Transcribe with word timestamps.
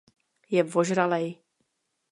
Je 0.55 0.61
vožralej. 0.65 1.25